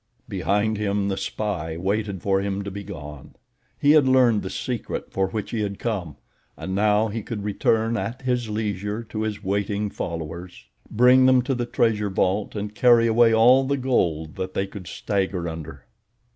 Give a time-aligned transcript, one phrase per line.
[0.27, 3.35] Behind him the spy waited for him to be gone.
[3.79, 6.15] He had learned the secret for which he had come,
[6.57, 11.53] and now he could return at his leisure to his waiting followers, bring them to
[11.53, 15.85] the treasure vault and carry away all the gold that they could stagger under.